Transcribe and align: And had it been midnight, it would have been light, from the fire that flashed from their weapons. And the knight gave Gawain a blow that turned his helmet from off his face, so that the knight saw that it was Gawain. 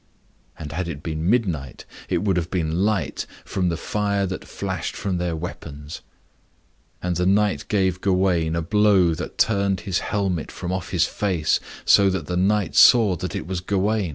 And 0.57 0.71
had 0.71 0.87
it 0.87 1.03
been 1.03 1.29
midnight, 1.29 1.85
it 2.09 2.23
would 2.23 2.35
have 2.35 2.49
been 2.49 2.83
light, 2.83 3.27
from 3.45 3.69
the 3.69 3.77
fire 3.77 4.25
that 4.25 4.45
flashed 4.47 4.95
from 4.95 5.19
their 5.19 5.35
weapons. 5.35 6.01
And 7.03 7.17
the 7.17 7.27
knight 7.27 7.67
gave 7.67 8.01
Gawain 8.01 8.55
a 8.55 8.63
blow 8.63 9.13
that 9.13 9.37
turned 9.37 9.81
his 9.81 9.99
helmet 9.99 10.51
from 10.51 10.71
off 10.71 10.89
his 10.89 11.05
face, 11.05 11.59
so 11.85 12.09
that 12.09 12.25
the 12.25 12.35
knight 12.35 12.73
saw 12.75 13.15
that 13.17 13.35
it 13.35 13.45
was 13.45 13.59
Gawain. 13.59 14.09